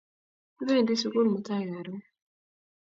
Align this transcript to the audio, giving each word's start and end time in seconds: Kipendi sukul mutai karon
Kipendi 0.55 0.93
sukul 1.01 1.25
mutai 1.33 1.65
karon 1.71 2.01